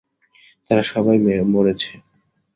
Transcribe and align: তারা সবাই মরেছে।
তারা 0.67 0.83
সবাই 0.83 1.17
মরেছে। 1.23 1.91